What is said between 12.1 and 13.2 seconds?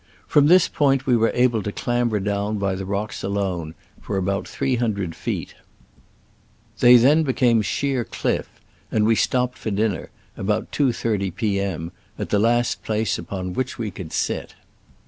at the last place